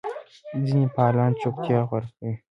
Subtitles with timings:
[0.65, 2.33] ځینې فعالان چوپتیا غوره کوي.